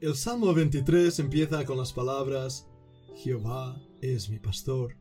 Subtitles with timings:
[0.00, 2.66] El Salmo 23 empieza con las palabras
[3.16, 4.96] Jehová es mi pastor.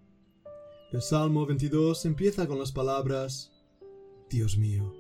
[0.92, 3.54] El Salmo 22 empieza con las palabras
[4.30, 4.94] Dios mío.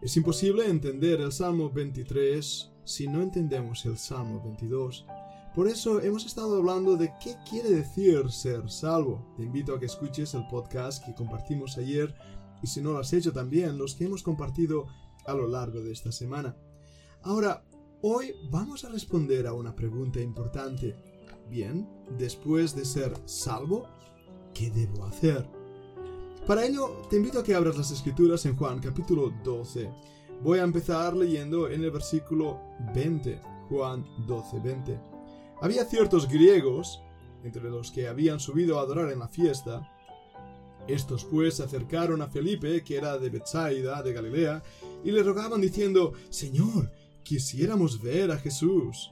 [0.01, 5.07] Es imposible entender el Salmo 23 si no entendemos el Salmo 22.
[5.53, 9.27] Por eso hemos estado hablando de qué quiere decir ser salvo.
[9.37, 12.15] Te invito a que escuches el podcast que compartimos ayer
[12.63, 14.87] y si no lo has hecho también los que hemos compartido
[15.27, 16.57] a lo largo de esta semana.
[17.23, 17.65] Ahora,
[18.07, 20.95] Hoy vamos a responder a una pregunta importante.
[21.49, 21.89] Bien,
[22.19, 23.89] después de ser salvo,
[24.53, 25.49] ¿qué debo hacer?
[26.47, 29.91] Para ello, te invito a que abras las escrituras en Juan capítulo 12.
[30.43, 32.61] Voy a empezar leyendo en el versículo
[32.95, 35.01] 20, Juan 12, 20.
[35.63, 37.01] Había ciertos griegos,
[37.43, 39.91] entre los que habían subido a adorar en la fiesta.
[40.87, 44.63] Estos pues se acercaron a Felipe, que era de Bethsaida, de Galilea,
[45.03, 46.91] y le rogaban diciendo, Señor,
[47.25, 49.11] quisiéramos ver a Jesús.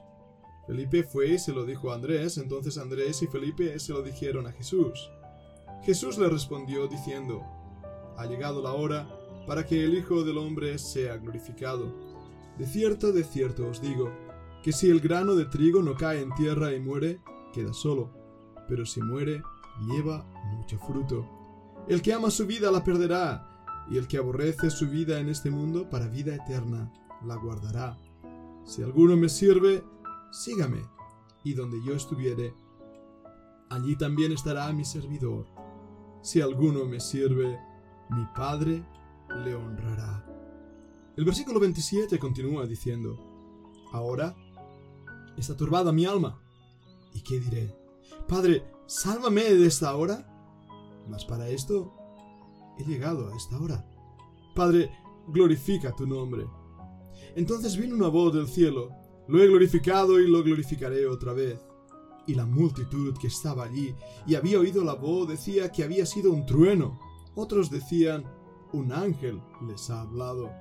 [0.67, 4.47] Felipe fue y se lo dijo a Andrés, entonces Andrés y Felipe se lo dijeron
[4.47, 5.09] a Jesús.
[5.83, 7.43] Jesús le respondió diciendo,
[8.17, 9.09] Ha llegado la hora
[9.45, 11.93] para que el Hijo del Hombre sea glorificado.
[12.57, 14.09] De cierto, de cierto os digo,
[14.63, 17.19] que si el grano de trigo no cae en tierra y muere,
[17.51, 18.13] queda solo,
[18.69, 19.43] pero si muere,
[19.87, 20.23] lleva
[20.55, 21.27] mucho fruto.
[21.89, 23.49] El que ama su vida la perderá,
[23.89, 26.89] y el que aborrece su vida en este mundo para vida eterna
[27.25, 27.97] la guardará.
[28.65, 29.83] Si alguno me sirve,
[30.31, 30.81] sígame,
[31.43, 32.53] y donde yo estuviere,
[33.69, 35.45] allí también estará mi servidor.
[36.21, 37.59] Si alguno me sirve,
[38.09, 38.85] mi Padre
[39.43, 40.25] le honrará.
[41.17, 43.19] El versículo 27 continúa diciendo,
[43.91, 44.35] Ahora
[45.37, 46.39] está turbada mi alma.
[47.13, 47.75] ¿Y qué diré?
[48.27, 50.29] Padre, sálvame de esta hora.
[51.07, 51.93] Mas para esto
[52.79, 53.85] he llegado a esta hora.
[54.55, 54.91] Padre,
[55.27, 56.47] glorifica tu nombre.
[57.35, 58.91] Entonces vino una voz del cielo,
[59.27, 61.59] lo he glorificado y lo glorificaré otra vez.
[62.27, 66.31] Y la multitud que estaba allí y había oído la voz decía que había sido
[66.31, 66.99] un trueno.
[67.35, 68.23] Otros decían,
[68.71, 70.51] un ángel les ha hablado.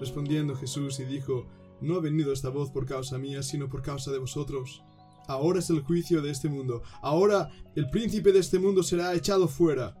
[0.00, 1.46] Respondiendo Jesús y dijo,
[1.80, 4.82] No ha venido esta voz por causa mía, sino por causa de vosotros.
[5.28, 6.82] Ahora es el juicio de este mundo.
[7.00, 9.96] Ahora el príncipe de este mundo será echado fuera.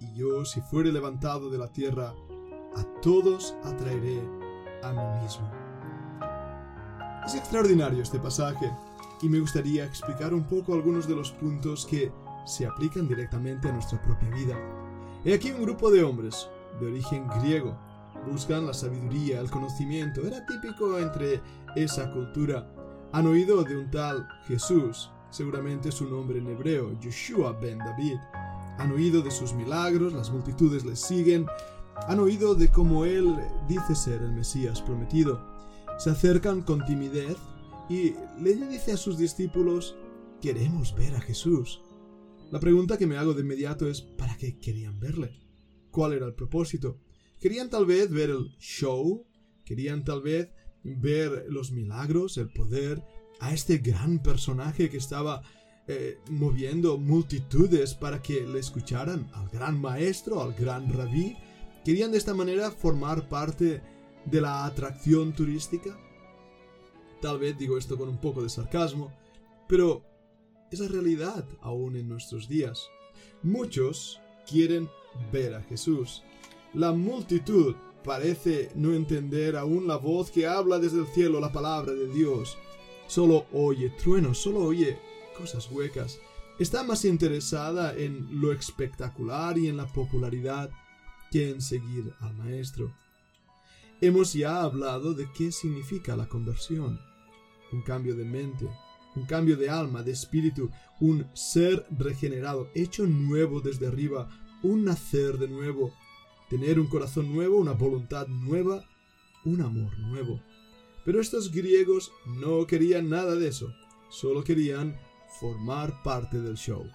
[0.00, 2.14] Y yo, si fuere levantado de la tierra,
[2.76, 4.20] a todos atraeré
[4.82, 5.50] a mí mismo.
[7.26, 8.70] Es extraordinario este pasaje
[9.20, 12.12] y me gustaría explicar un poco algunos de los puntos que
[12.46, 14.56] se aplican directamente a nuestra propia vida.
[15.24, 16.48] He aquí un grupo de hombres
[16.80, 17.76] de origen griego.
[18.26, 20.26] Buscan la sabiduría, el conocimiento.
[20.26, 21.40] Era típico entre
[21.76, 22.66] esa cultura.
[23.12, 28.16] Han oído de un tal Jesús, seguramente su nombre en hebreo, Yeshua ben David.
[28.78, 31.46] Han oído de sus milagros, las multitudes les siguen,
[32.06, 33.34] han oído de cómo Él
[33.68, 35.44] dice ser el Mesías prometido.
[35.98, 37.36] Se acercan con timidez
[37.88, 39.96] y le dice a sus discípulos,
[40.40, 41.80] queremos ver a Jesús.
[42.50, 45.32] La pregunta que me hago de inmediato es, ¿para qué querían verle?
[45.90, 47.00] ¿Cuál era el propósito?
[47.40, 49.26] ¿Querían tal vez ver el show?
[49.64, 50.50] ¿Querían tal vez
[50.82, 53.02] ver los milagros, el poder,
[53.40, 55.42] a este gran personaje que estaba
[55.86, 61.36] eh, moviendo multitudes para que le escucharan, al gran maestro, al gran rabí?
[61.88, 63.80] ¿Querían de esta manera formar parte
[64.26, 65.98] de la atracción turística?
[67.22, 69.10] Tal vez digo esto con un poco de sarcasmo,
[69.66, 70.04] pero
[70.70, 72.90] es la realidad aún en nuestros días.
[73.42, 74.90] Muchos quieren
[75.32, 76.24] ver a Jesús.
[76.74, 77.74] La multitud
[78.04, 82.58] parece no entender aún la voz que habla desde el cielo la palabra de Dios.
[83.06, 84.98] Solo oye truenos, solo oye
[85.38, 86.20] cosas huecas.
[86.58, 90.70] Está más interesada en lo espectacular y en la popularidad
[91.30, 92.94] que en seguir al Maestro.
[94.00, 97.00] Hemos ya hablado de qué significa la conversión.
[97.72, 98.68] Un cambio de mente,
[99.16, 100.70] un cambio de alma, de espíritu,
[101.00, 104.28] un ser regenerado, hecho nuevo desde arriba,
[104.62, 105.92] un nacer de nuevo,
[106.48, 108.84] tener un corazón nuevo, una voluntad nueva,
[109.44, 110.40] un amor nuevo.
[111.04, 113.72] Pero estos griegos no querían nada de eso,
[114.10, 114.96] solo querían
[115.40, 116.86] formar parte del show.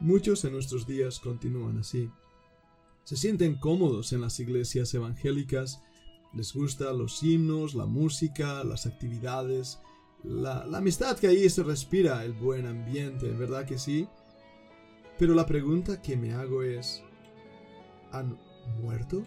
[0.00, 2.10] Muchos en nuestros días continúan así
[3.08, 5.82] se sienten cómodos en las iglesias evangélicas
[6.34, 9.78] Les gustan los himnos, la música, las actividades,
[10.22, 14.06] la, la amistad que ahí se respira, el buen ambiente, ¿verdad que sí?
[15.18, 17.02] Pero la pregunta que me hago es,
[18.12, 18.36] ¿han
[18.82, 19.22] muerto?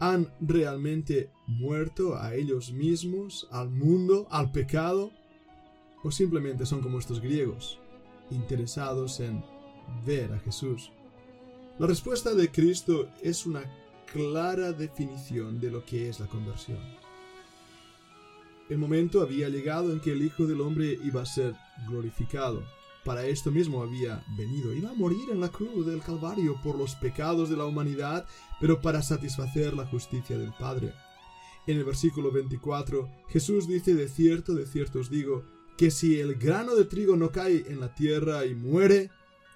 [0.00, 5.12] ¿Han realmente muerto a ellos mismos, al mundo, al pecado?
[6.02, 7.78] ¿O simplemente son como estos griegos,
[8.32, 9.44] interesados en
[10.04, 10.90] ver a Jesús?
[11.78, 13.62] La respuesta de Cristo es una
[14.10, 16.80] clara definición de lo que es la conversión.
[18.70, 21.54] El momento había llegado en que el Hijo del Hombre iba a ser
[21.86, 22.64] glorificado.
[23.04, 24.72] Para esto mismo había venido.
[24.72, 28.26] Iba a morir en la cruz del Calvario por los pecados de la humanidad,
[28.58, 30.94] pero para satisfacer la justicia del Padre.
[31.66, 35.44] En el versículo 24, Jesús dice, de cierto, de cierto os digo,
[35.76, 39.10] que si el grano de trigo no cae en la tierra y muere,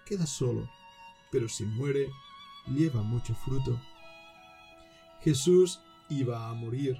[0.04, 0.68] queda solo,
[1.30, 2.10] pero si muere,
[2.66, 3.80] lleva mucho fruto.
[5.20, 6.98] Jesús iba a morir.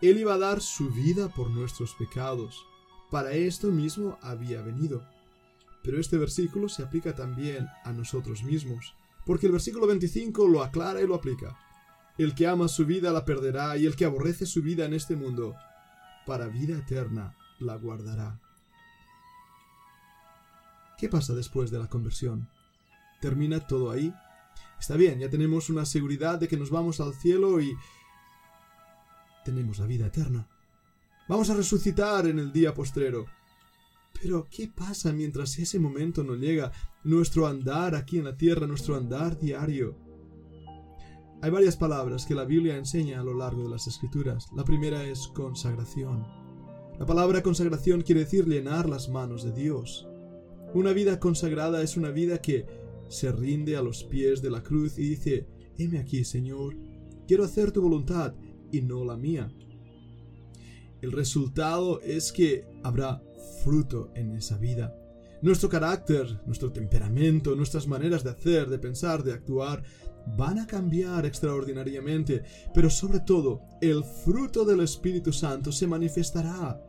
[0.00, 2.66] Él iba a dar su vida por nuestros pecados.
[3.10, 5.06] Para esto mismo había venido.
[5.82, 8.94] Pero este versículo se aplica también a nosotros mismos,
[9.26, 11.58] porque el versículo 25 lo aclara y lo aplica.
[12.18, 15.16] El que ama su vida la perderá, y el que aborrece su vida en este
[15.16, 15.54] mundo,
[16.26, 18.40] para vida eterna la guardará.
[20.96, 22.48] ¿Qué pasa después de la conversión?
[23.24, 24.12] ¿Termina todo ahí?
[24.78, 27.74] Está bien, ya tenemos una seguridad de que nos vamos al cielo y
[29.46, 30.46] tenemos la vida eterna.
[31.26, 33.24] Vamos a resucitar en el día postrero.
[34.20, 36.70] Pero, ¿qué pasa mientras ese momento no llega?
[37.02, 39.96] Nuestro andar aquí en la tierra, nuestro andar diario.
[41.40, 44.48] Hay varias palabras que la Biblia enseña a lo largo de las escrituras.
[44.54, 46.26] La primera es consagración.
[46.98, 50.06] La palabra consagración quiere decir llenar las manos de Dios.
[50.74, 54.98] Una vida consagrada es una vida que se rinde a los pies de la cruz
[54.98, 55.46] y dice,
[55.78, 56.76] heme aquí, Señor,
[57.26, 58.34] quiero hacer tu voluntad
[58.70, 59.50] y no la mía.
[61.00, 63.22] El resultado es que habrá
[63.62, 64.94] fruto en esa vida.
[65.42, 69.82] Nuestro carácter, nuestro temperamento, nuestras maneras de hacer, de pensar, de actuar,
[70.38, 72.42] van a cambiar extraordinariamente,
[72.72, 76.82] pero sobre todo el fruto del Espíritu Santo se manifestará.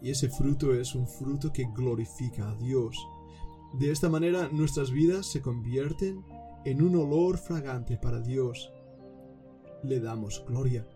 [0.00, 2.96] Y ese fruto es un fruto que glorifica a Dios.
[3.78, 6.24] De esta manera nuestras vidas se convierten
[6.64, 8.72] en un olor fragante para Dios.
[9.82, 10.86] Le damos gloria.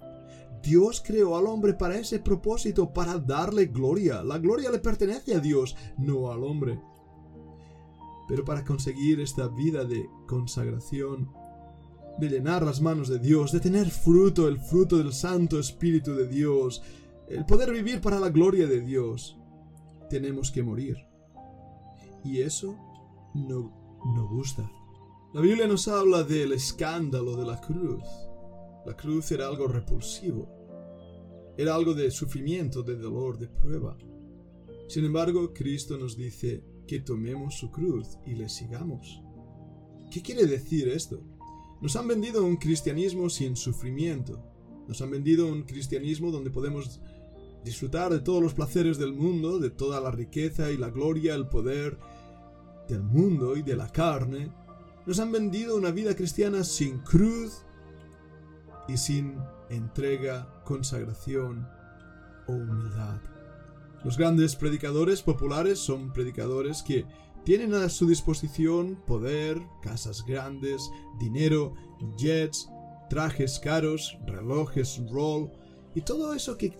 [0.62, 4.22] Dios creó al hombre para ese propósito, para darle gloria.
[4.22, 6.80] La gloria le pertenece a Dios, no al hombre.
[8.28, 11.32] Pero para conseguir esta vida de consagración,
[12.18, 16.28] de llenar las manos de Dios, de tener fruto, el fruto del Santo Espíritu de
[16.28, 16.82] Dios,
[17.28, 19.36] el poder vivir para la gloria de Dios,
[20.10, 21.07] tenemos que morir.
[22.24, 22.76] Y eso
[23.34, 24.70] no, no gusta.
[25.34, 28.04] La Biblia nos habla del escándalo de la cruz.
[28.86, 30.48] La cruz era algo repulsivo.
[31.56, 33.96] Era algo de sufrimiento, de dolor, de prueba.
[34.88, 39.22] Sin embargo, Cristo nos dice que tomemos su cruz y le sigamos.
[40.10, 41.22] ¿Qué quiere decir esto?
[41.82, 44.42] Nos han vendido un cristianismo sin sufrimiento.
[44.88, 47.02] Nos han vendido un cristianismo donde podemos
[47.64, 51.48] disfrutar de todos los placeres del mundo, de toda la riqueza y la gloria, el
[51.48, 51.98] poder
[52.88, 54.52] del mundo y de la carne,
[55.06, 57.62] nos han vendido una vida cristiana sin cruz
[58.88, 59.38] y sin
[59.70, 61.68] entrega, consagración
[62.46, 63.20] o humildad.
[64.04, 67.04] Los grandes predicadores populares son predicadores que
[67.44, 71.74] tienen a su disposición poder, casas grandes, dinero,
[72.16, 72.68] jets,
[73.08, 75.50] trajes caros, relojes roll
[75.94, 76.78] y todo eso que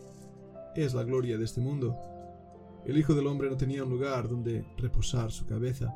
[0.84, 1.96] es la gloria de este mundo.
[2.86, 5.94] El Hijo del Hombre no tenía un lugar donde reposar su cabeza.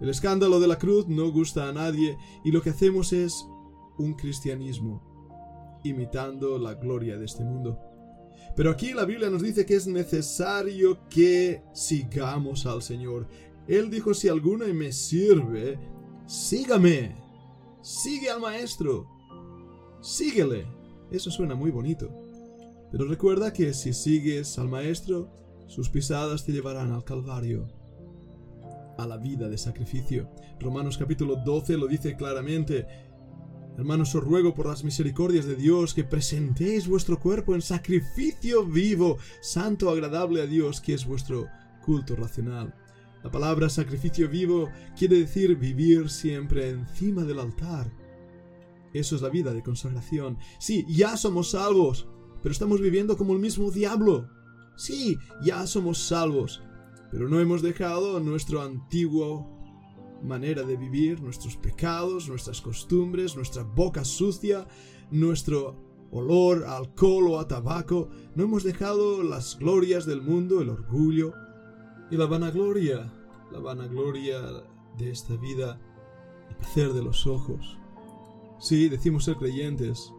[0.00, 3.46] El escándalo de la cruz no gusta a nadie y lo que hacemos es
[3.98, 5.02] un cristianismo,
[5.84, 7.78] imitando la gloria de este mundo.
[8.56, 13.26] Pero aquí la Biblia nos dice que es necesario que sigamos al Señor.
[13.66, 15.78] Él dijo, si alguno me sirve,
[16.26, 17.16] sígame.
[17.80, 19.06] Sigue al Maestro.
[20.02, 20.66] Síguele.
[21.10, 22.29] Eso suena muy bonito.
[22.90, 25.30] Pero recuerda que si sigues al Maestro,
[25.66, 27.68] sus pisadas te llevarán al Calvario,
[28.98, 30.28] a la vida de sacrificio.
[30.58, 32.86] Romanos capítulo 12 lo dice claramente.
[33.78, 39.18] Hermanos, os ruego por las misericordias de Dios que presentéis vuestro cuerpo en sacrificio vivo,
[39.40, 41.46] santo, agradable a Dios, que es vuestro
[41.84, 42.74] culto racional.
[43.22, 44.68] La palabra sacrificio vivo
[44.98, 47.90] quiere decir vivir siempre encima del altar.
[48.92, 50.36] Eso es la vida de consagración.
[50.58, 52.08] Sí, ya somos salvos,
[52.42, 54.28] pero estamos viviendo como el mismo diablo.
[54.76, 56.62] Sí, ya somos salvos,
[57.10, 59.60] pero no hemos dejado nuestro antiguo
[60.22, 64.66] manera de vivir, nuestros pecados, nuestras costumbres, nuestra boca sucia,
[65.10, 70.70] nuestro olor a alcohol o a tabaco, no hemos dejado las glorias del mundo, el
[70.70, 71.32] orgullo
[72.10, 73.12] y la vanagloria,
[73.52, 74.40] la vanagloria
[74.98, 75.80] de esta vida,
[76.48, 77.78] el placer de los ojos.
[78.58, 80.12] Sí, decimos ser creyentes,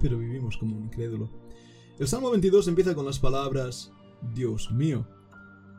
[0.00, 1.30] pero vivimos como un incrédulo.
[1.98, 3.90] El Salmo 22 empieza con las palabras
[4.34, 5.06] Dios mío.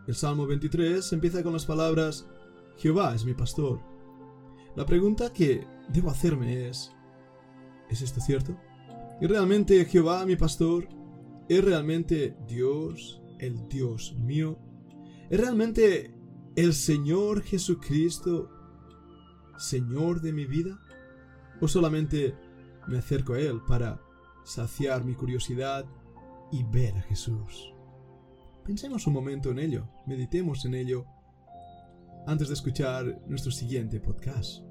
[0.07, 2.27] El Salmo 23 empieza con las palabras
[2.77, 3.79] Jehová es mi pastor.
[4.75, 6.91] La pregunta que debo hacerme es
[7.87, 8.59] ¿Es esto cierto?
[9.21, 10.87] ¿Es realmente Jehová mi pastor?
[11.47, 14.57] ¿Es realmente Dios, el Dios mío?
[15.29, 16.15] ¿Es realmente
[16.55, 18.49] el Señor Jesucristo,
[19.59, 20.79] Señor de mi vida?
[21.61, 22.33] ¿O solamente
[22.87, 24.01] me acerco a Él para
[24.43, 25.85] saciar mi curiosidad
[26.51, 27.73] y ver a Jesús?
[28.65, 31.05] Pensemos un momento en ello, meditemos en ello
[32.27, 34.66] antes de escuchar nuestro siguiente podcast.